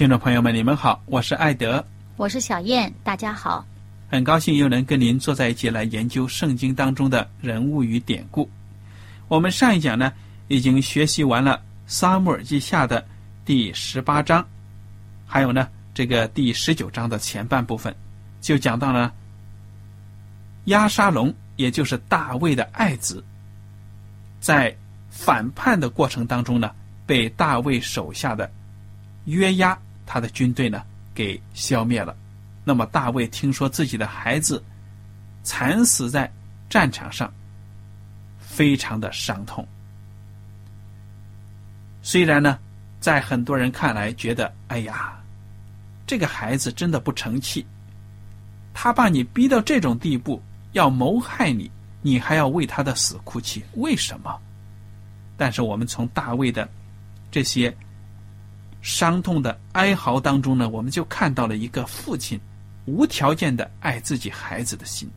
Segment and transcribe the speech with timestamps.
[0.00, 1.84] 听众朋友们，你们好，我是艾德，
[2.16, 3.66] 我是小燕，大家好。
[4.08, 8.48] 很高兴又能跟您坐在一起来研究圣经当中的人物与典故。
[9.28, 10.10] 我们上一讲呢，
[10.48, 11.56] 已经学习完了
[11.86, 13.06] 《撒母耳记下》的
[13.44, 14.42] 第十八章，
[15.26, 17.94] 还有呢这个第十九章的前半部分，
[18.40, 19.12] 就讲到了
[20.64, 23.22] 押沙龙，也就是大卫的爱子，
[24.40, 24.74] 在
[25.10, 28.50] 反叛的过程当中呢，被大卫手下的
[29.26, 29.78] 约押。
[30.12, 30.82] 他的军队呢，
[31.14, 32.16] 给消灭了。
[32.64, 34.60] 那么大卫听说自己的孩子
[35.44, 36.28] 惨死在
[36.68, 37.32] 战场上，
[38.40, 39.64] 非常的伤痛。
[42.02, 42.58] 虽然呢，
[42.98, 45.16] 在很多人看来觉得，哎呀，
[46.08, 47.64] 这个孩子真的不成器。
[48.74, 50.42] 他把你逼到这种地步，
[50.72, 51.70] 要谋害你，
[52.02, 54.36] 你还要为他的死哭泣，为什么？
[55.36, 56.68] 但是我们从大卫的
[57.30, 57.72] 这些。
[58.82, 62.40] 伤痛的哀嚎当中呢，我们就看到了一个父亲
[62.86, 65.08] 无条件的爱自己孩子的心。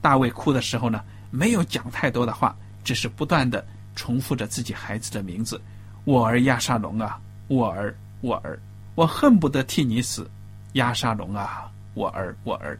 [0.00, 2.54] 大卫哭的时候呢，没有讲太多的话，
[2.84, 3.64] 只是不断的
[3.96, 5.60] 重复着自己孩子的名字
[6.04, 7.18] ：“我儿亚沙龙啊，
[7.48, 8.58] 我儿，我儿，
[8.94, 10.28] 我恨不得替你死，
[10.74, 12.78] 亚沙龙啊，我儿，我儿。”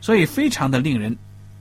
[0.00, 1.16] 所以非常的令人，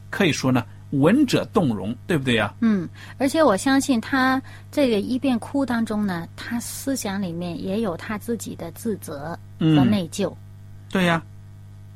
[0.09, 0.65] 可以说呢。
[0.99, 2.53] 闻者动容，对不对呀？
[2.61, 4.41] 嗯，而且我相信他
[4.71, 10.33] 这个一边哭当中呢，他思想里面也有他自己的自责和内疚。
[10.89, 11.21] 对呀，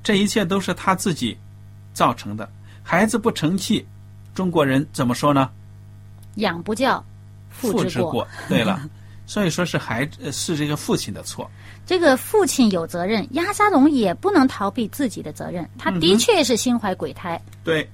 [0.04, 1.38] 这一切都是他自己
[1.94, 2.50] 造成的。
[2.84, 3.86] 孩子不成器，
[4.34, 5.50] 中国人怎么说呢？
[6.36, 7.04] 养不教，
[7.50, 8.28] 父之过。
[8.48, 8.82] 对了，
[9.26, 11.50] 所以说是孩子是这个父亲的错。
[11.86, 15.68] 这个父亲有责任，亚沙龙也不能逃避自己的责任。
[15.78, 17.40] 他的确是心怀鬼胎。
[17.64, 17.90] 对。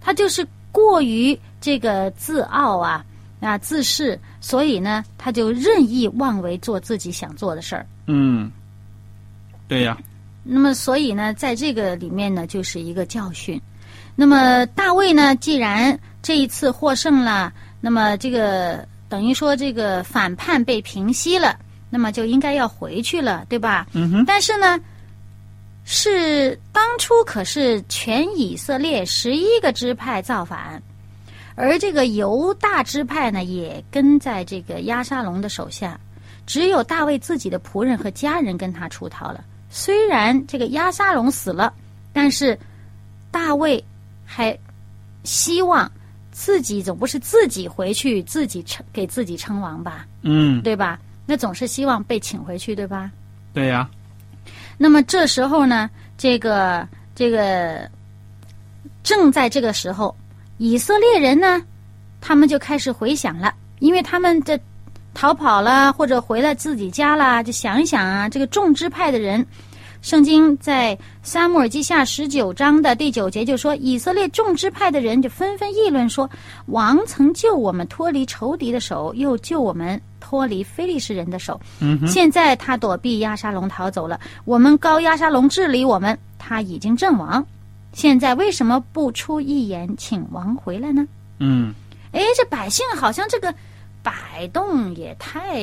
[0.00, 3.04] 他就是过于这个自傲啊
[3.40, 7.86] 啊自恃，所以呢，他就任意妄为，做自己想做的事儿。
[8.06, 8.50] 嗯，
[9.66, 9.96] 对呀。
[10.42, 13.60] 那么，所以呢，在这个里面呢，就是一个教训。
[14.16, 21.58] 那么，大卫呢，既然这一次获胜了，那么这个等于说这个反叛被平息了，
[21.90, 23.86] 那么就应该要回去了，对吧？
[23.92, 24.24] 嗯哼。
[24.24, 24.80] 但是呢。
[25.90, 30.82] 是当初可是全以色列十一个支派造反，
[31.54, 35.98] 而这个犹大支派呢也跟在这个亚沙龙的手下，
[36.44, 39.42] 只有大卫自己的仆人和家人跟他出逃了。
[39.70, 41.72] 虽然这个亚沙龙死了，
[42.12, 42.58] 但是
[43.30, 43.82] 大卫
[44.26, 44.54] 还
[45.24, 45.90] 希望
[46.30, 50.06] 自己总不是自己回去自己称给自己称王吧？
[50.20, 51.00] 嗯，对吧？
[51.24, 53.10] 那总是希望被请回去，对吧？
[53.54, 53.88] 对呀。
[54.78, 57.90] 那么这时候呢，这个这个
[59.02, 60.14] 正在这个时候，
[60.56, 61.60] 以色列人呢，
[62.20, 64.58] 他们就开始回想了，因为他们这
[65.14, 69.44] 逃跑了或者回了自己家了，就想一想啊，这个众支派的人。
[70.00, 76.30] 圣经在撒母耳记下十九章的第九节就说，以色列众支派的人就纷纷议论说
[76.66, 81.60] ：“王曾救我们脱离仇敌的手，又救我们脱离非利士人的手。
[82.06, 87.44] 现在他躲避亚沙龙逃走了，我们高亚沙龙治理我们，他已经阵亡。
[87.92, 91.06] 现在为什么不出一言请王回来呢？”
[91.40, 91.72] 嗯，
[92.12, 93.52] 哎，这百姓好像这个
[94.02, 95.60] 摆动也太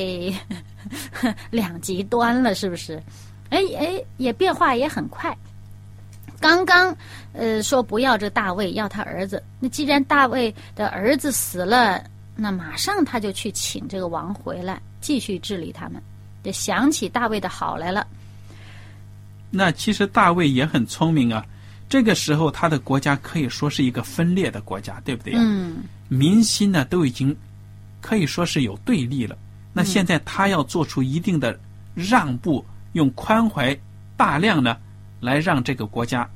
[1.52, 3.02] 两极端了，是不是？
[3.50, 5.36] 哎哎，也变化也很快。
[6.40, 6.96] 刚刚
[7.34, 9.42] 呃说不要这大卫，要他儿子。
[9.60, 12.04] 那既然大卫的儿子死了，
[12.36, 16.02] 那马上他就去请这个王回来，继续治理他们。
[16.44, 18.06] 就想起大卫的好来了。
[19.50, 21.44] 那其实大卫也很聪明啊。
[21.88, 25.40] 这个时候，他的国家可以说是一个分裂的国家，对不对呀？
[25.42, 25.78] 嗯。
[26.08, 27.36] 民心呢，都已经
[28.02, 29.38] 可以说是有对立了。
[29.72, 31.58] 那现在他要做出一定的
[31.96, 33.76] 让步，用宽怀
[34.18, 34.78] 大量呢，
[35.20, 36.30] 来让这个国家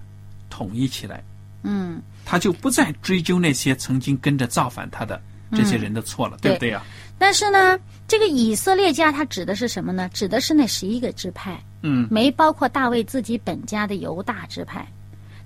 [0.49, 1.23] 统一起来。
[1.63, 2.01] 嗯。
[2.25, 6.83] 他就不再追究那些曾经跟着造反他的这些人的错了，对不对呀？
[7.17, 10.09] 但是呢，这个以色列家，他指的是什么呢？
[10.13, 11.59] 指的是那十一个支派。
[11.81, 12.07] 嗯。
[12.09, 14.87] 没包括大卫自己本家的犹大支派。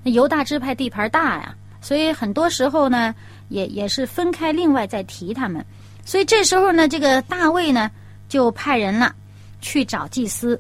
[0.03, 3.15] 那犹大支派地盘大呀，所以很多时候呢，
[3.49, 5.65] 也也是分开另外再提他们。
[6.05, 7.89] 所以这时候呢，这个大卫呢
[8.27, 9.15] 就派人了，
[9.61, 10.59] 去找祭司，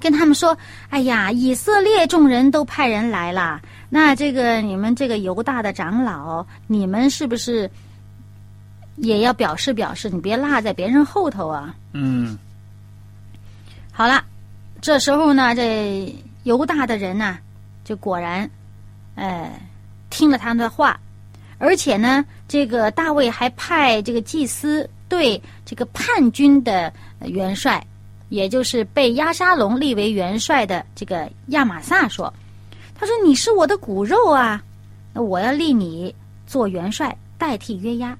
[0.00, 0.56] 跟他们说
[0.90, 7.68] ：“哎呀，以色列众人都派人来了，那这个你们这个犹大的长老，你们是不是
[8.96, 10.10] 也要表示表示？
[10.10, 12.38] 你别落在别人后头啊！”嗯。
[13.92, 14.24] 好了，
[14.80, 17.38] 这时候呢，这犹大的人呢。
[17.84, 18.48] 就果然，
[19.14, 19.52] 呃，
[20.08, 20.98] 听了他们的话，
[21.58, 27.86] 而且呢，这个大卫还派这个祭司对这个叛军的元帅，
[28.30, 32.32] 也就是被押沙龙立为元帅的这个亚玛撒说
[32.98, 34.64] ：“他说你是我的骨肉啊，
[35.12, 36.14] 那我要立你
[36.46, 38.16] 做元帅，代替约押。”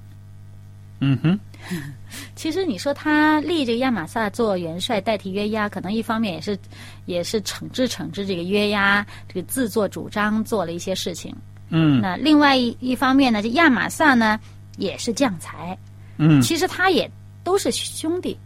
[1.04, 1.40] 嗯哼。
[2.36, 6.58] 其实你说他立这个亚玛萨做元帅代替约押，可能一方面也是，
[7.06, 11.34] 也是惩治惩治这个约押这个自作主张做了一些事情。
[11.70, 12.00] 嗯。
[12.02, 14.38] 那另外一一方面呢，这亚玛萨呢
[14.76, 15.76] 也是将才。
[16.18, 16.40] 嗯。
[16.42, 17.10] 其实他也
[17.42, 18.36] 都是兄弟，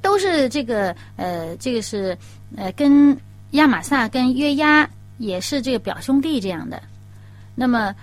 [0.00, 2.16] 都是这个呃，这个是
[2.56, 3.16] 呃，跟
[3.50, 4.88] 亚玛萨跟约押
[5.18, 6.82] 也是这个表兄弟这样的。
[7.54, 7.94] 那么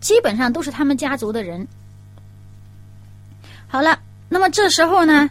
[0.00, 1.66] 基本上都是他们家族的人。
[3.70, 3.98] 好了，
[4.30, 5.28] 那么这时候呢，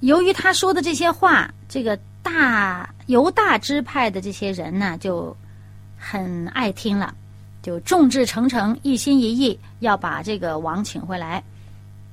[0.00, 5.34] 由于他说的这些话，这个大犹大支派的这些人呢，就
[5.98, 7.14] 很爱听了，
[7.62, 11.42] 就众志成城，一心一意要把这个王请回来，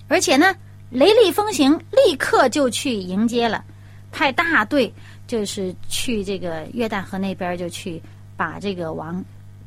[0.07, 0.55] 而且呢，
[0.89, 3.61] 雷厉风行，立刻就去迎接了，
[4.09, 4.93] 派大队
[5.27, 8.01] 就是去这个约旦河那边就去
[8.37, 9.21] 把这个王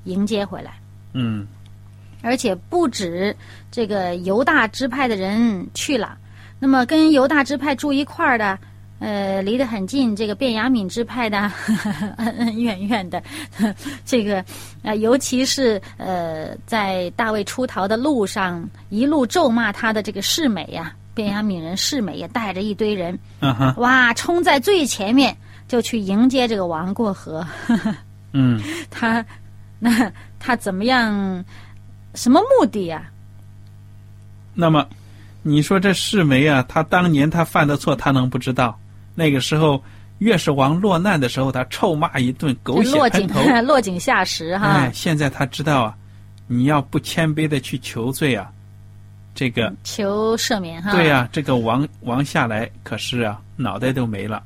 [0.05, 0.73] 迎接回来。
[1.13, 1.47] 嗯。
[2.25, 3.37] 而且不止
[3.71, 6.17] 这个犹大支派的人去了，
[6.59, 8.59] 那么跟犹大支派住一块儿的，
[8.99, 11.39] 呃，离得很近，这个便雅敏支派的，
[12.17, 13.23] 恩恩怨怨的，
[14.07, 14.43] 这个
[14.83, 23.19] 啊，尤其是呃，在大卫出逃的路上，一路咒骂他的这个世美呀，便雅敏人世美也带着一堆人，
[23.77, 25.37] 哇，冲在最前面
[25.69, 27.47] 就去迎接这个王过河。
[28.33, 28.59] 嗯，
[28.91, 29.25] 他
[29.79, 31.45] 那他怎么样？
[32.15, 33.11] 什么目的呀？
[34.55, 34.87] 那么，
[35.43, 38.79] 你说这世梅啊，他当年他犯的错，他能不知道？
[39.17, 39.83] 那个时候，
[40.19, 44.69] 越是王落难的时候，他臭骂一顿，狗血喷头， 落井下石哈。
[44.69, 45.97] 哎，现在他知道啊，
[46.47, 48.49] 你要不谦卑的去求罪啊，
[49.35, 50.93] 这个求赦免哈。
[50.93, 54.41] 对呀，这个王王下来，可是啊，脑袋都没了，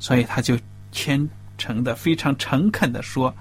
[0.00, 0.58] 所以他就
[0.90, 3.32] 虔诚的、非常诚恳的说：“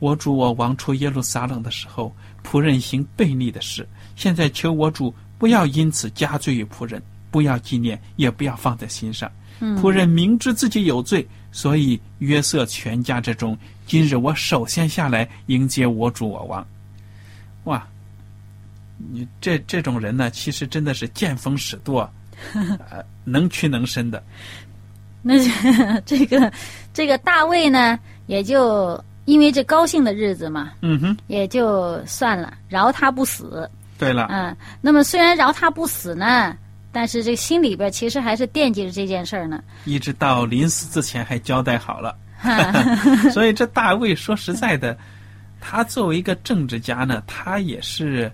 [0.00, 2.12] 我主，我王出耶路撒冷的时候。”
[2.44, 9.28] 仆人行悖逆的事，现在求我主不要因此加罪于仆人，不要纪念，也不要放在心上。
[9.60, 16.64] 仆人明知自己有罪，所以约瑟全家之中，今日我首先下来迎接我主我王。
[17.64, 17.84] 哇，
[18.98, 22.08] 你这这种人呢，其实真的是见风使舵，
[22.54, 24.22] 呃，能屈能伸的。
[25.22, 25.34] 那
[26.02, 26.52] 这个
[26.92, 29.02] 这个大卫呢，也就。
[29.24, 33.68] 因为这高兴的日子嘛，嗯哼，也就算了，饶他不死。
[33.98, 36.54] 对了，嗯，那么虽然饶他不死呢，
[36.92, 39.62] 但是这心里边其实还是惦记着这件事儿呢。
[39.84, 42.14] 一直到临死之前还交代好了，
[43.32, 44.96] 所以这大卫说实在的，
[45.60, 48.30] 他作为一个政治家呢，他也是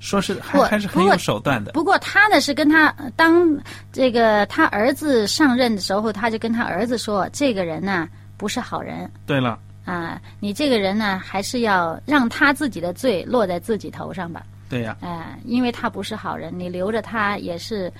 [0.00, 1.72] 说是还还是很有手段的。
[1.72, 3.46] 不过他呢是跟他当
[3.92, 8.08] 这个他儿子上任的时候，他就跟他儿子说，这个人呢
[8.38, 9.08] 不是好人。
[9.26, 9.58] 对了。
[9.84, 14.44] 啊，你这个人呢，还是要让他自己的罪落在自己头上吧。
[14.68, 14.96] 对呀。
[15.00, 17.92] 哎，因为他不是好人，你留着他也是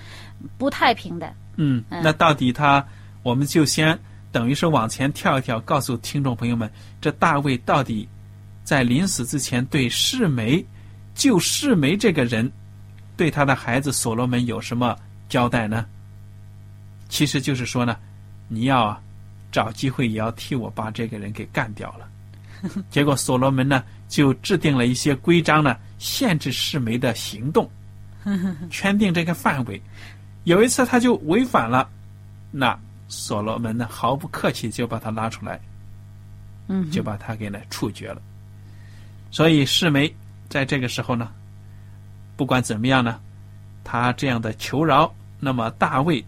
[0.56, 1.32] 不太平的。
[1.56, 2.84] 嗯，那到底他，
[3.22, 3.98] 我们就先
[4.30, 6.70] 等于是往前跳一跳，告诉听众朋友们，
[7.00, 8.08] 这大卫到底
[8.64, 10.64] 在临死之前对世梅，
[11.14, 12.50] 就世梅这个人
[13.16, 14.96] 对他的孩子所罗门有什么
[15.28, 15.84] 交代呢？
[17.08, 17.94] 其实就是说呢，
[18.48, 19.02] 你要啊
[19.52, 22.08] 找机会也要替我把这个人给干掉了。
[22.90, 27.70] 结果所罗门呢就制定了一些规章呢，限制世媒的行动，
[28.70, 29.80] 圈定这个范围。
[30.44, 31.88] 有一次他就违反了，
[32.50, 32.76] 那
[33.08, 35.60] 所罗门呢毫不客气就把他拉出来，
[36.68, 38.22] 嗯，就把他给呢处决了。
[39.30, 40.12] 所以世媒
[40.48, 41.30] 在这个时候呢，
[42.36, 43.20] 不管怎么样呢，
[43.82, 46.24] 他这样的求饶，那么大卫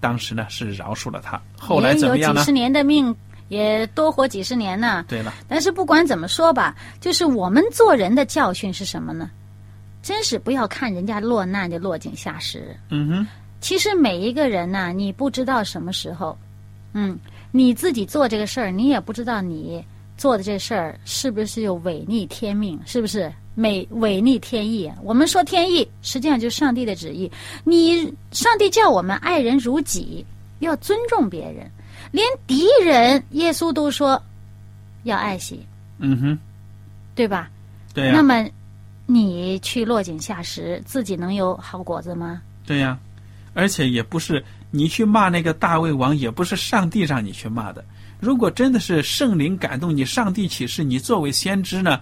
[0.00, 1.40] 当时呢是饶恕了他。
[1.58, 2.52] 后来怎么样呢也有几十？
[2.52, 3.14] 年的命，
[3.48, 5.04] 也多活几十年呢。
[5.08, 9.30] 对了，但是不管怎么说吧，就是我们做人的教训是什么呢？
[10.00, 12.74] 真是不要看人家落难就落井下石。
[12.90, 13.26] 嗯哼，
[13.60, 16.38] 其实每一个人呢，你不知道什么时候，
[16.92, 17.18] 嗯，
[17.50, 19.84] 你自己做这个事儿，你也不知道你
[20.16, 24.96] 做的这事儿是不是有违逆天命，是不是违违逆天意啊？
[25.02, 27.30] 我们说天意，实际上就是上帝的旨意。
[27.64, 30.24] 你上帝叫我们爱人如己，
[30.60, 31.70] 要尊重别人，
[32.10, 34.20] 连敌人耶稣都说
[35.04, 35.64] 要爱惜，
[35.98, 36.38] 嗯哼，
[37.14, 37.50] 对吧？
[37.94, 38.48] 对呀、那么
[39.06, 42.40] 你去落井下石，自己能有好果子吗？
[42.64, 42.98] 对呀、
[43.54, 47.84] 而且也不是你去骂那个大卫王，也不是上帝让你去骂的。
[48.20, 52.00] 如果真的是圣灵感动你，上帝启示你作为先知呢，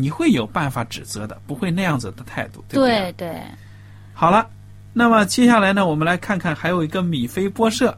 [0.00, 3.12] 你会有办法指责的，不会那样子的态度，对不对？
[3.12, 3.42] 对对。
[4.14, 4.48] 好了，
[4.92, 7.96] 那么接下来呢，我们来看看还有一个米菲波设，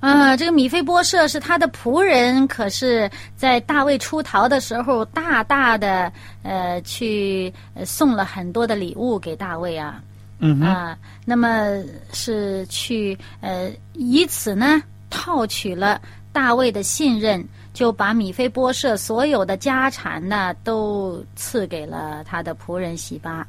[0.00, 6.12] 啊，这个米菲波设是他的仆人，可是，在大卫出逃的时候，大大的
[6.42, 10.02] 呃去呃送了很多的礼物给大卫啊
[10.40, 16.00] 嗯哼，啊，那么是去呃以此呢套取了
[16.32, 23.46] 大卫的信任，就把米菲波设所有的家产呢都赐给了他的仆人喜巴。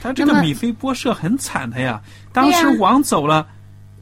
[0.00, 2.00] 他这个米菲波设很惨的呀，
[2.32, 3.46] 当时王走了，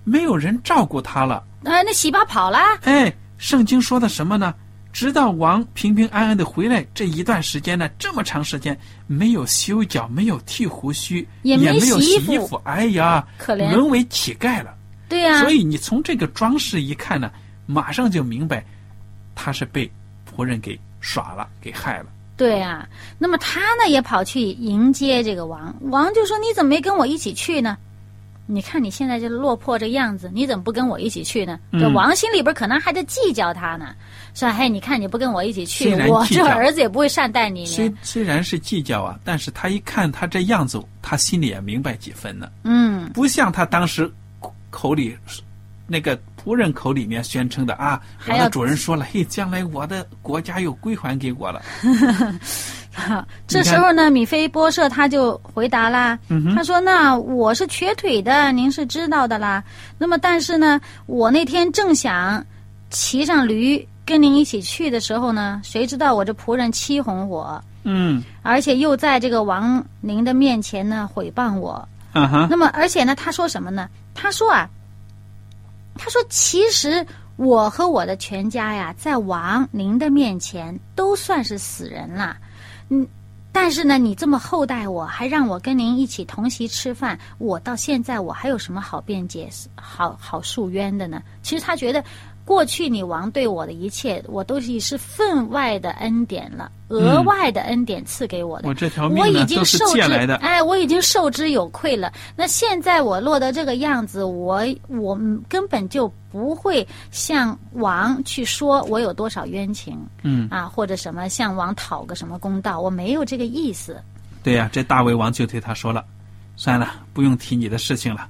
[0.05, 1.37] 没有人照顾他了。
[1.65, 4.55] 啊，那喜巴跑了，哎，圣经说的什么呢？
[4.93, 8.79] 直到王平平安安的回来这一段时间呢，这么长时间
[9.09, 14.73] 没有修脚，没有剃胡须，也没有没洗洗衣服哎呀，可怜沦为乞丐了。
[15.09, 17.31] 对呀、所以你从这个装饰一看呢，
[17.67, 18.65] 马上就明白
[19.35, 19.91] 他是被
[20.31, 22.07] 仆人给耍了，给害了。
[22.37, 22.89] 对啊，
[23.19, 27.77] 那么他呢也跑去迎接这个王，王就说：“你怎么没跟我一起去呢？
[28.47, 33.95] 你看你现在这落魄这样子，你怎么不跟我一起去呢？”嗯这王心里边可能还在计较他呢，
[34.35, 37.97] 说：“嘿，你看你不跟我一起去我这儿子也不会善待你虽呢。
[38.03, 44.11] 虽然是计较啊，但是他一看他这样子，他心里也明白几分呢。”嗯，不像他当时
[44.41, 45.17] 口口里
[45.87, 51.63] 那个仆人口里面宣称的啊，我的主人说了，嘿，将来我的国家又归还给我了。
[53.49, 59.63] 这时候呢，米菲波舍他就回答啦，嗯他说：“那我是瘸腿的，您是知道的啦。
[59.99, 62.45] 那么但是呢，我那天正想
[62.91, 71.87] 骑上驴跟您一起去的时候呢，谁知道我这仆人欺哄我。”嗯，而且又在这个王您的面前呢毁谤我。
[72.13, 73.89] 啊哈，那么，而且呢，他说什么呢？
[74.15, 74.71] 他说啊，
[75.97, 82.37] 他说其实我和我的全家呀，在王您的面前都算是死人了。
[82.89, 83.07] 嗯，
[83.53, 91.23] 但是呢，你这么厚待我，还让我跟您一起同席吃饭，我到现在我还有什么好辩解、好好诉冤的呢？
[91.43, 92.05] 其实他觉得。
[92.45, 98.69] 过去你王对我的一切，我都是是分外的恩典了，额外的恩典赐给我的。
[98.69, 100.37] 我这条命我已经都是受之借来的。
[100.37, 102.13] 哎，我已经受之有愧了。
[102.37, 113.97] 那现在我落得这个样子，我我根本就不会向王去说我有多少冤情嗯，啊，或者什么向王讨个什么公道，我没有这个意思。
[114.43, 116.05] 对呀、这大卫王就对他说了，
[116.57, 118.29] 算了，不用提你的事情了，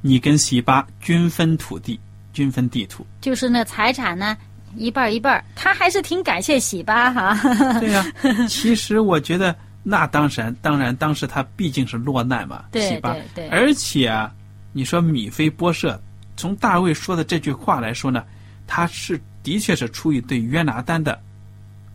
[0.00, 1.98] 你跟喜巴均分土地，
[2.36, 3.06] 均分地土。
[3.22, 4.36] 就是那财产呢，
[4.76, 7.34] 一半儿一半儿，他还是挺感谢喜巴哈。
[7.80, 8.04] 对呀、
[8.46, 14.30] 其实我觉得那当然，当然，当时他毕竟是落难嘛，对喜巴对对而且啊，
[14.72, 15.98] 你说米菲波设，
[16.36, 18.22] 从大卫说的这句话来说呢，
[18.66, 21.18] 他是的确是出于对约拿丹的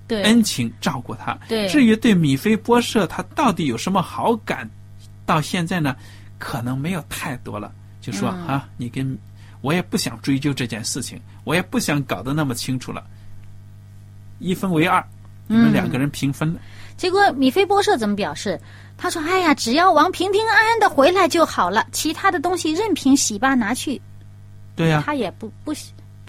[0.10, 1.38] 恩情照顾他。
[1.48, 4.68] 对至于对米菲波设他到底有什么好感，
[5.26, 5.96] 到现在呢，
[6.40, 7.72] 可能没有太多了。
[8.02, 9.16] 就说、嗯啊，你跟
[9.62, 13.04] 我也不想追究这件事情，我也不想搞得那么清楚了，
[14.40, 15.04] 一分为二，
[15.48, 16.60] 你们嗯两个人平分了。
[16.98, 18.60] 结果米菲波设怎么表示？
[18.98, 24.00] 他说：“哎呀，只要王平平安安的回来就好了，其他的东西任凭喜爸拿去，
[24.76, 25.74] 对呀、他也不不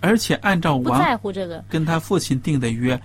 [0.00, 1.62] 而且按照不王在乎这个。
[1.68, 2.98] 跟他父亲定的约，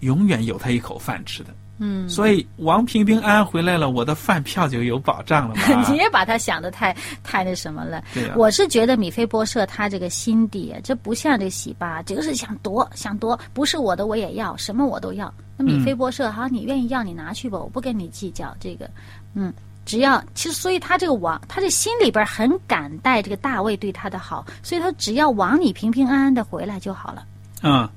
[0.00, 1.54] 永远有他一口饭吃的。
[1.84, 5.62] 嗯，所以王平平安安回来了，我的饭票就有保障了嘛。
[5.90, 8.00] 你也把他想的太太那什么了。
[8.14, 15.32] 对呀、我是觉得米菲波设他这个心底啊，这不像这喜巴，这个是想夺想夺，不是我的我也要，什么我都要。
[15.56, 18.88] 那米菲波设，好，你愿意要你拿去吧，我不跟你计较这个，
[19.34, 19.52] 嗯。
[19.84, 27.24] 只要其实，所以他这个王，他这心里边很感戴这个大卫对他的好，所以他只要王你平平安安的回来就好了。
[27.64, 27.88] 嗯，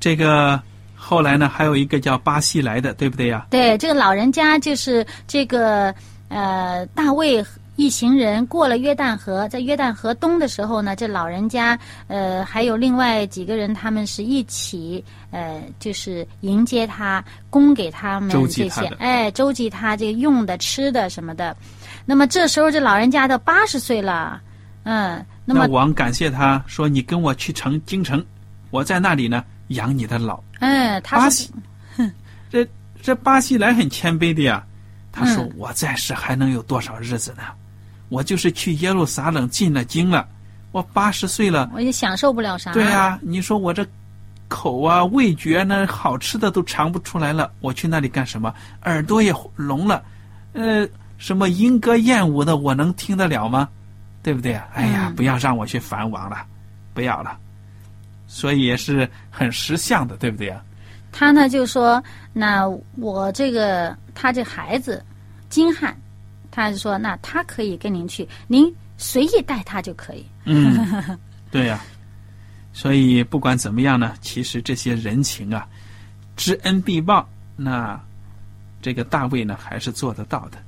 [0.00, 0.58] 这个
[1.08, 3.46] 后来呢，还有一个叫巴西来的，对不对呀？
[3.48, 5.94] 对，这个老人家就是这个
[6.28, 7.44] 呃大卫
[7.76, 21.56] 一行人过了约旦河，在约旦河东的时候呢，这老人家呃还有另外几个人，他们是一起呃就是迎接他，供给他们这些哎周济他这个用的吃的什么的。
[22.04, 24.40] 那么这时候这老人家都八十岁了，
[24.82, 28.24] 嗯，那么王感谢他说：“你跟我去城京城，
[28.72, 30.42] 我在那里呢养你的老。
[30.60, 32.12] 哎，”他是巴西，
[32.50, 32.68] 这
[33.02, 34.64] 这巴西来很谦卑的呀。
[35.12, 37.42] 他说：“嗯我在世还能有多少日子呢？
[38.08, 40.28] 我就是去耶路撒冷进了京了，
[40.72, 41.70] 我八十岁了。
[41.72, 42.72] 我也享受不了啥。
[42.72, 43.84] 对呀、你说我这
[44.48, 48.54] 口啊、味觉呢，好吃的都尝不出来了，我去那里干什么？
[48.84, 50.04] 耳朵也聋了，
[50.52, 50.86] 呃，
[51.18, 53.68] 什么莺歌燕舞的，我能听得了吗？
[54.22, 54.68] 对不对啊？
[54.74, 56.44] 哎呀，嗯不要让我去烦王了，
[56.94, 57.36] 不要了。
[58.26, 60.62] 所以也是很识相的，对不对啊？
[61.12, 62.02] 他呢就说
[62.34, 65.02] ：“那我这个他这孩子
[65.48, 65.96] 金汉，
[66.50, 70.26] 他就说那他可以跟您去，您随意带他就可以。
[70.44, 71.18] 嗯，
[71.50, 71.82] 对呀、
[72.72, 75.66] 所以不管怎么样呢，其实这些人情啊，
[76.36, 77.98] 知恩必报，那
[78.82, 80.58] 这个大卫呢还是做得到的，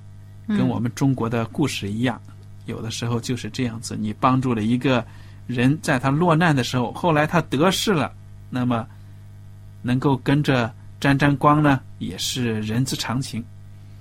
[0.56, 2.18] 跟我们中国的故事一样，
[2.64, 5.04] 有的时候就是这样子，你帮助了一个
[5.48, 8.12] 人，在他落难的时候，后来他得势了，
[8.48, 8.86] 那么
[9.82, 13.44] 能够跟着沾沾光呢，也是人之常情，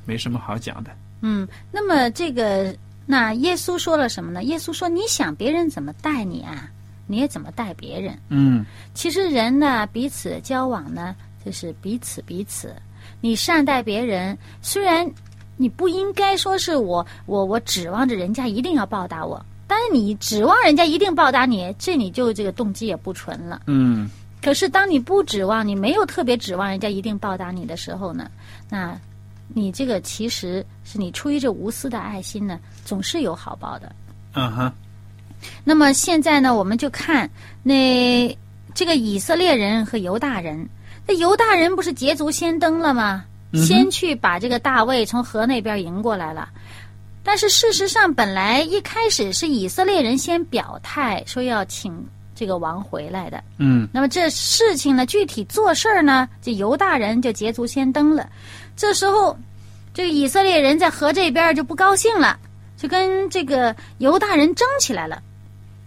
[0.05, 0.91] 没什么好讲的。
[1.21, 2.75] 嗯，那么这个
[3.05, 4.43] 那耶稣说了什么呢？
[4.43, 6.69] 耶稣说：“你想别人怎么待你啊，
[7.07, 8.15] 你也怎么待别人。
[8.29, 12.75] 嗯其实人呢，彼此交往呢，就是彼此彼此。
[13.21, 15.09] 你善待别人，虽然
[15.55, 23.61] 你不应该说是我我我指望着人家一定要报答我，但是你指望人家一定报答你，这你就这个动机也不纯了。
[23.67, 24.09] 嗯
[24.41, 28.29] 可是当你不指望，你没有特别指望人家一定报答你的时候呢，
[28.69, 28.97] 那
[29.47, 33.93] 你这个其实是你出于这无私的爱心呢，总是有好报的。
[34.33, 34.71] 嗯哼，
[35.63, 37.29] 那么现在呢，我们就看
[37.63, 38.37] 那
[38.73, 40.67] 这个以色列人和犹大人。
[41.07, 43.25] 那犹大人不是捷足先登了吗？
[43.53, 46.49] 先去把这个大卫从河那边迎过来了。
[47.27, 51.93] 但是事实上，本来一开始是以色列人先表态说要请
[52.33, 53.43] 这个王回来的。
[53.57, 58.29] 嗯那么这事情呢，具体做事儿呢，这犹大人就捷足先登了。
[58.77, 59.37] 这时候，
[59.93, 62.39] 这个以色列人在河这边就不高兴了，
[62.77, 65.21] 就跟这个犹大人争起来了。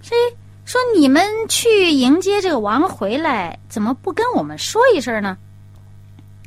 [0.02, 0.14] 谁
[0.66, 5.38] 说你们去迎接这个王回来，怎么不跟我们说一声呢？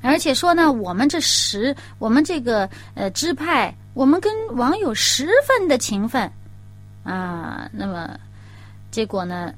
[0.03, 6.31] 而且说呢，我们这十，我们这个呃支派，我们跟网友十分的勤奋
[7.03, 7.69] 啊。
[7.71, 8.17] 那么，
[8.91, 9.53] 结果呢，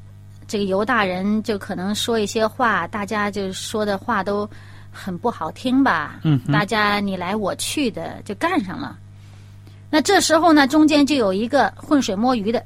[0.47, 4.49] 这个犹大人就可能说一些话，大家就说的话都
[4.91, 6.19] 很不好听吧。
[6.23, 8.97] 嗯哼大家你来我去的就干上了。
[9.89, 12.63] 那这时候呢，中间就有一个浑水摸鱼的，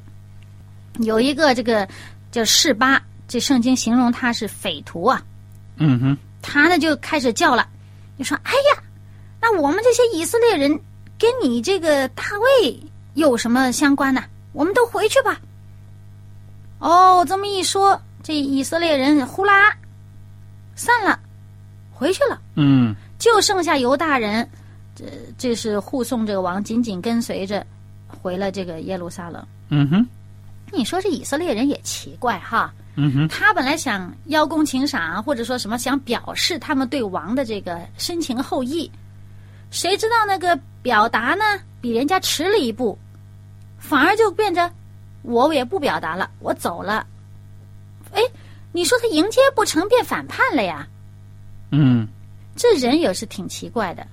[0.99, 1.87] 有一个这个
[2.31, 5.21] 叫示巴，这圣经形容他是匪徒啊。
[5.77, 7.67] 嗯哼，他呢就开始叫了，
[8.17, 8.83] 就说：“哎呀，
[9.39, 10.79] 那我们这些以色列人
[11.19, 12.23] 跟你这个大
[12.61, 12.79] 卫
[13.13, 14.23] 有什么相关呢？
[14.53, 15.39] 我们都回去吧。”
[16.79, 19.75] 哦，这么一说，这以色列人呼啦
[20.75, 21.19] 散了，
[21.91, 24.49] 回去了，嗯就剩下犹大人，
[24.95, 25.03] 这
[25.37, 27.67] 这是护送这个王，紧紧跟随着
[28.07, 29.45] 回了这个耶路撒冷。
[29.67, 30.07] 嗯哼，
[30.71, 38.89] 你说这以色列人也奇怪哈，嗯哼，他本来想邀功请赏，或者说什么想表示他们对王的这个深情厚谊，
[39.69, 41.43] 谁知道那个表达呢
[41.81, 42.97] 比人家迟了一步，
[43.77, 44.71] 反而就变着
[45.21, 47.05] 我也不表达了，我走了。
[48.13, 48.21] 哎，
[48.71, 50.87] 你说他迎接不成，变反叛了呀？
[51.71, 52.07] 嗯
[52.55, 54.05] 这人也是挺奇怪的。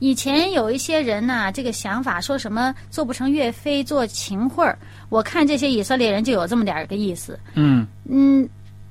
[0.00, 7.38] 以前有一些人呐、这个想法说什么做不成岳飞做秦桧儿，我看这些以色列人就有这么点儿个意思。
[7.54, 8.48] 嗯嗯，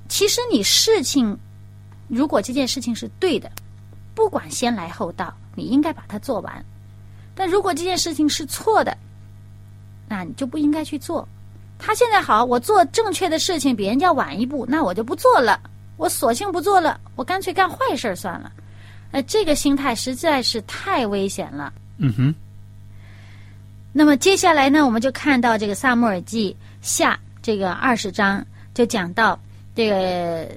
[0.08, 1.38] 其实你事情，
[2.08, 3.52] 如果这件事情是对的，
[4.16, 6.66] 不管先来后到，你应该把它做完。
[7.36, 8.96] 但如果这件事情是错的，
[10.08, 11.28] 那你就不应该去做。
[11.80, 15.60] 他现在好，我做正确的事情比人家晚一步，那我就不做了，
[15.98, 18.52] 我索性不做了，我干脆干坏事算了。
[19.12, 21.74] 呃，这个心态实在是太危险了。
[21.98, 22.36] 嗯哼，
[23.91, 29.38] 那么接下来呢，我们就看到这个《萨母尔记下》这个二十章，就讲到
[29.76, 30.48] 这个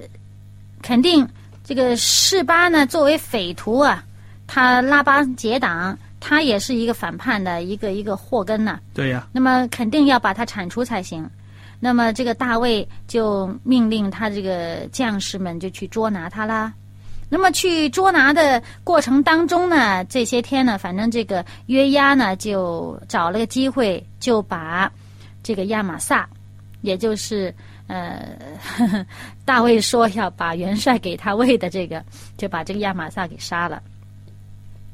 [0.81, 1.27] 肯定
[1.63, 4.03] 这个示巴呢，作为匪徒啊，
[4.47, 11.25] 他拉帮结党，他也是一个反叛的一个一个祸根呐、对呀，那么肯定要把他铲除才行。
[11.79, 16.73] 那么这个大卫就命令他这个将士们就去捉拿他啦。
[17.29, 24.91] 那么去捉拿的过程当中呢，这些天呢，反正这个约押呢就找了个机会，就把
[25.41, 26.27] 这个亚玛撒，
[26.81, 27.53] 也就是
[27.87, 28.21] 呃
[28.61, 29.05] 呵呵
[29.45, 32.03] 大卫说要把元帅给他喂的这个，
[32.35, 33.81] 就把这个亚玛撒给杀了。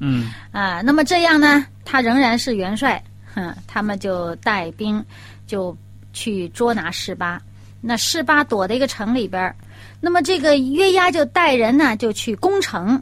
[0.05, 3.01] 嗯啊，那么这样呢，他仍然是元帅，
[3.33, 5.01] 哼，他们就带兵
[5.47, 5.75] 就
[6.11, 7.41] 去捉拿示巴。
[7.79, 9.55] 那示巴躲在一个城里边，
[10.01, 13.01] 那么这个约押就带人呢就去攻城，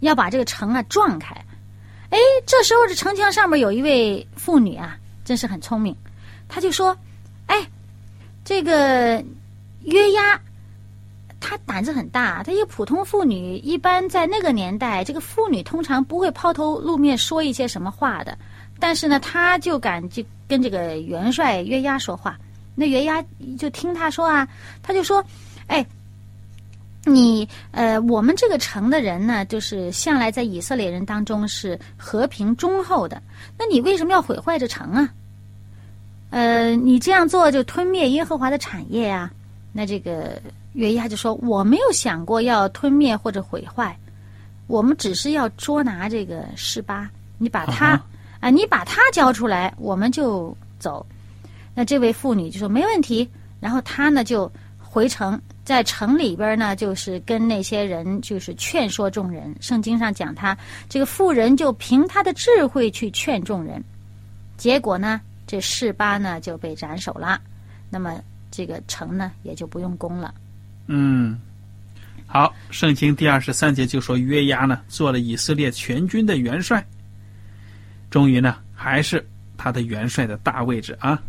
[0.00, 1.34] 要把这个城啊撞开。
[2.10, 5.96] 哎，这时候这城墙上面有一位妇女啊，真是很聪明，
[6.48, 6.96] 她就说
[7.46, 7.56] ：“哎，
[8.44, 9.20] 这个
[9.82, 10.40] 约押。”
[11.48, 18.36] 她胆子很大，她一个普通妇女，一般在那个年代，这个妇女通常不会抛头露面说一些什么话的。
[18.80, 22.36] 但是呢，她就敢就跟这个元帅约押说话。
[22.74, 23.24] 那约押
[23.56, 24.46] 就听他说啊，
[24.82, 25.24] 他就说
[25.66, 25.86] ：“哎，
[27.06, 33.22] 你呃，我们这个城的人呢，就是向来在以色列人当中是和平忠厚的。
[33.56, 35.08] 那你为什么要毁坏这城啊？
[36.28, 39.30] 呃，你这样做就吞灭耶和华的产业呀、
[39.72, 40.42] 那这个
[40.76, 43.98] 约押就说：“我没有想过要吞灭或者毁坏，
[44.66, 47.10] 我们只是要捉拿这个示巴。
[47.38, 48.06] 你把他啊
[48.40, 51.04] 啊你把他交出来，我们就走。”
[51.74, 59.54] 那这位妇女就说：“没问题。”然后她呢就回城，在城里边呢，就是跟那些人就是劝说众人。
[59.60, 60.56] 圣经上讲他
[60.88, 63.82] 这个妇人就凭她的智慧去劝众人，
[64.58, 67.40] 结果呢，这示巴呢就被斩首了。
[67.88, 70.34] 那么这个城呢也就不用攻了。
[70.88, 71.38] 嗯，
[72.26, 76.84] 好，圣经第二十三节就说约押呢做了以色列全军的元帅，
[78.10, 81.20] 终于呢还是他的元帅的大位置啊。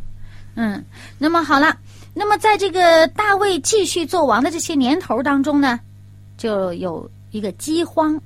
[0.55, 0.83] 嗯，
[1.17, 1.77] 那么好了，
[2.13, 5.79] 那么在这个大卫继续做王的这些年头当中呢，
[6.37, 8.19] 就有一个饥荒，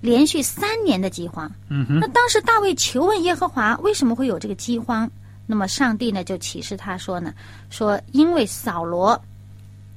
[0.00, 1.50] 连续三年的饥荒。
[1.68, 5.10] 嗯哼，那当时大卫求问耶和华，为什么会有这个饥荒？
[5.46, 7.32] 那么上帝呢就启示他说呢，
[7.70, 9.20] 说因为扫罗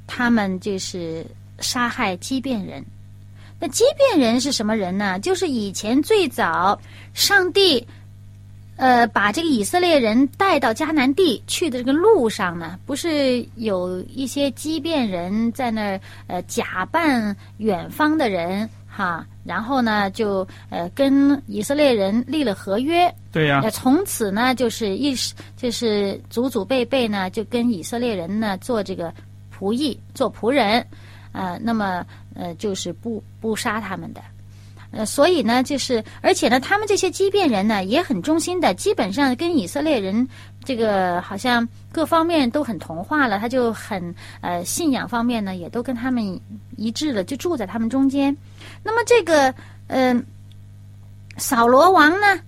[0.07, 1.23] 他们就是
[1.59, 2.83] 杀害畸变人。
[3.59, 5.19] 那畸变人是什么人呢？
[5.19, 6.79] 就是以前最早
[7.13, 7.85] 上帝
[8.75, 25.15] 呃把这个以色列人带到迦南地去的这个路上呢，不是有一些畸变人在那儿呃假扮远方的人哈，然后呢就呃跟以色列人立了合约，对呀、那从此呢，就是一
[25.55, 29.11] 就是祖祖辈辈呢，就跟以色列人呢做这个
[29.57, 30.85] 仆役，做仆人，
[31.31, 34.21] 呃，那么呃就是不不杀他们的，
[34.91, 40.27] 呃，所以呢，就是而且呢，他们这些畸变人呢也很忠心的，基本上跟以色列人
[40.63, 46.39] 这个好像各方面都很同化了，他就很呃信仰方面呢也都跟他们
[46.75, 48.35] 一致了，就住在他们中间。
[48.83, 49.53] 那么这个
[49.87, 50.25] 嗯、
[51.37, 52.39] 扫罗王呢？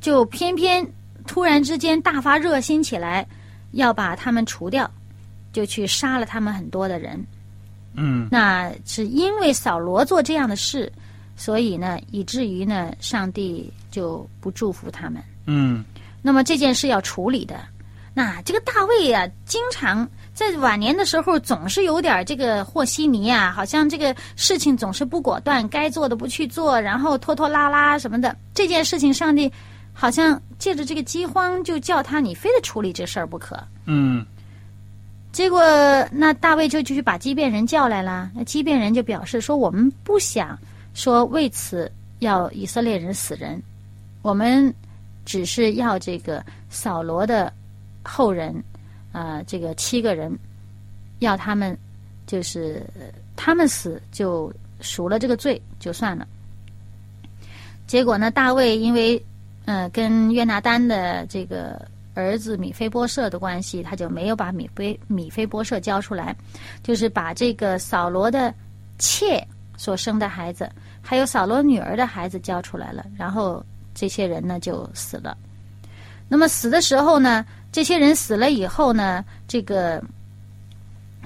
[0.00, 0.84] 就偏偏
[1.28, 3.24] 突然之间大发热心起来，
[3.70, 4.90] 要把他们除掉，
[5.52, 7.22] 就去杀了他们很多的人。
[7.94, 10.90] 嗯那是因为扫罗做这样的事，
[11.36, 15.22] 所以呢，以至于呢，上帝就不祝福他们。
[15.46, 15.84] 嗯
[16.22, 17.56] 那么这件事要处理的，
[18.14, 28.34] 那这个大卫啊，经常在晚年的时候总是有点这个和稀泥啊，好像这个事情总是不果断，该做的不去做，然后拖拖拉拉什么的。
[28.54, 29.52] 这件事情，上帝
[29.92, 33.62] 好像借着这个饥荒，就叫他你非得处理这事儿不可。
[33.84, 34.24] 嗯
[35.32, 35.62] 结果
[36.10, 40.58] 那大卫就就去把畸变人叫来了，那畸变人就表示说，我们不想
[40.92, 43.60] 说为此要以色列人死人，
[44.20, 44.72] 我们
[45.24, 47.50] 只是要这个扫罗的
[48.02, 48.62] 后人，
[49.10, 50.38] 啊、这个七个人，
[51.20, 51.76] 要他们
[52.26, 52.86] 就是
[53.34, 56.28] 他们死就赎了这个罪就算了。
[57.86, 59.22] 结果呢，大卫因为
[59.64, 66.36] 呃跟约拿丹的这个儿子米菲波设的关系，他就没有把米菲米菲波设交出来，
[66.82, 68.52] 就是把这个扫罗的
[68.98, 69.46] 妾
[69.76, 70.70] 所生的孩子，
[71.00, 75.36] 还有扫罗女儿的孩子交出来了，然后这些人呢就死了。
[76.28, 80.02] 那么死的时候呢，这些人死了以后呢，这个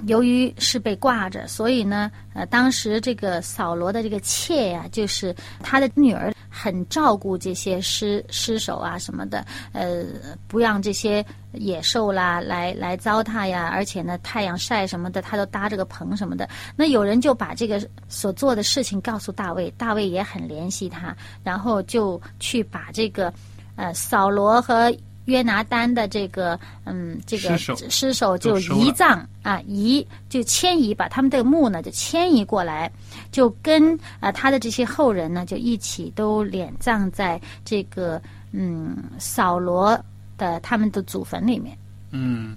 [0.06, 10.04] 由于是被挂着，所以呢，呃，当时这个扫罗的这个妾呀、就是他的女儿，很照顾这些尸尸首啊什么的，呃，
[10.48, 16.48] 不让这些野兽啦来来糟蹋呀，而且呢，太阳晒什么的，他都搭这个棚什么的。
[16.74, 21.14] 那有人就把这个所做的事情告诉大卫，大卫也很怜惜他，
[21.44, 23.30] 然后就去把这个
[23.76, 24.90] 呃扫罗和
[25.26, 32.90] 约拿丹的这个嗯这个尸首就移葬啊移就迁移，把他们这个墓呢就迁移过来，
[33.30, 39.96] 就跟啊他的这些后人呢就一起都敛葬在这个嗯扫罗
[40.36, 41.76] 的他们的祖坟里面。
[42.10, 42.56] 嗯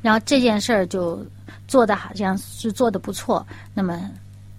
[0.00, 1.26] 然后这件事儿就
[1.66, 4.10] 做的好像是做的不错，那么，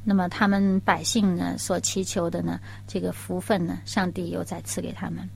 [0.04, 5.28] 那么他们百姓呢所祈求的呢，这个福分呢，上帝又再赐给他们。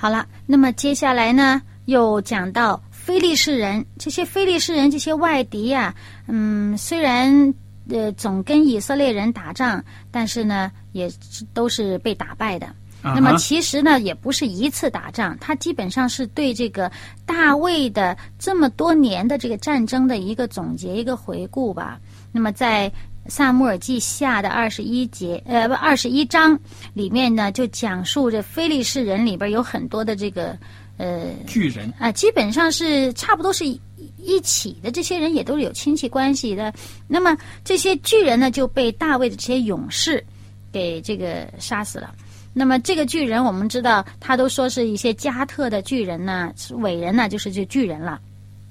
[0.00, 5.94] 好了，那么接下来呢，又讲到非利士人，这些非利士人这些外敌呀、
[6.26, 7.52] 嗯，虽然
[7.90, 11.12] 呃总跟以色列人打仗，但是呢，也
[11.52, 12.66] 都是被打败的。
[13.02, 16.90] 啊那么其实呢，也不是一次打仗，他基本上是对这个
[17.26, 22.00] 大卫的这么多年的这个战争的一个总结、一个回顾吧。
[22.32, 22.90] 那么在
[23.26, 26.58] 萨穆尔记下的二十一节，呃，不，二十一章
[26.94, 30.56] 里面呢，就讲述这非利士人里边有很多的这个，
[30.96, 33.80] 呃，巨人啊，基本上是差不多是一
[34.16, 36.72] 一起的，这些人也都是有亲戚关系的。
[37.06, 40.24] 那么这些巨人呢，就被大卫的这些勇士
[40.72, 42.14] 给这个杀死了。
[42.52, 48.20] 那么这个巨人，我们知道，他都说是一些加特的巨人呐、是伟人呐、就是这巨人了。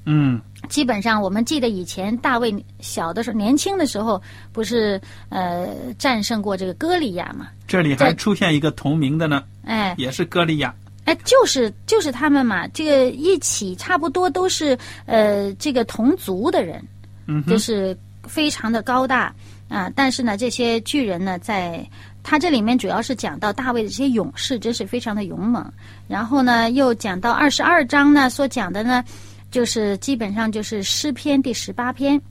[0.06, 5.68] 嗯基本上，我们记得以前大卫小的时候、年轻的时候，不是呃
[5.98, 7.48] 战胜过这个歌利亚嘛？
[7.68, 10.74] 这里还出现一个同名的呢，哎，也是歌利亚。
[11.06, 16.84] 哎，就是就是他们嘛，这个一起差不多都是呃这个同族的人，
[17.26, 19.34] 嗯，就是非常的高大
[19.70, 21.88] 啊、但是呢，这些巨人呢，在
[22.24, 25.64] 他这里面主要是讲到大卫的这些勇士，真是非常的勇猛。
[26.08, 29.04] 然后呢，又讲到二十二章呢，所讲的呢，
[29.52, 32.22] 就是基本上就是诗篇第十八篇。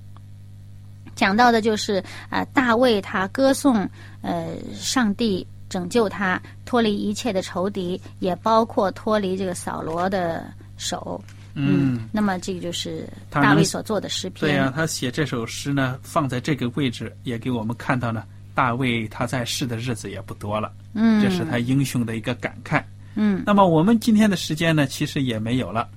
[1.15, 3.89] 讲到的就是啊、大卫他歌颂
[4.23, 11.21] 呃上帝拯救他脱离一切的仇敌，也包括脱离这个扫罗的手。
[11.55, 14.49] 嗯，那么这个就是大卫所做的诗篇。
[14.49, 18.23] 对呀、他写这首诗呢，放在这个位置，也给我们看到呢，
[18.55, 22.81] 大卫他在世的日子也不多了，嗯，这是他英雄的一个感慨。
[23.17, 25.89] 嗯那么我们今天的时间呢，其实也没有了，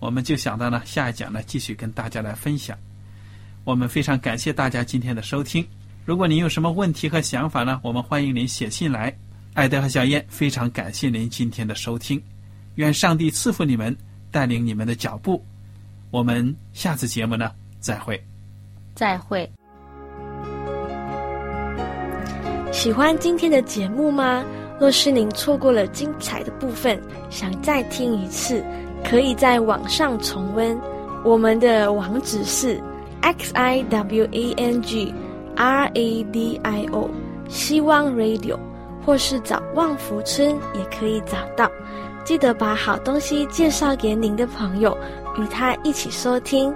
[0.00, 2.76] 我们就想到呢，下一讲呢，继续跟大家来分享。
[3.64, 5.64] 我们非常感谢大家今天的收听。
[6.06, 9.14] 如果您有什么问题和想法呢，我们欢迎您写信来。
[9.52, 12.20] 艾德和小燕非常感谢您今天的收听，
[12.76, 13.94] 愿上帝赐福你们，
[14.30, 15.44] 带领你们的脚步。
[16.10, 18.20] 我们下次节目呢，再会。
[18.94, 19.48] 再会。
[22.72, 24.42] 喜欢今天的节目吗？
[24.80, 28.64] 若是您错过了精彩的部分，想再听一次，
[29.04, 30.78] 可以在网上重温。
[31.24, 32.80] 我们的网址是
[33.20, 35.12] x i w a n g
[35.54, 37.10] r a d i o
[37.48, 38.56] 希望 Radio，
[39.04, 41.70] 或是找旺福村也可以找到。
[42.24, 44.96] 记得把好东西介绍给您的朋友，
[45.38, 46.72] 与他一起收听。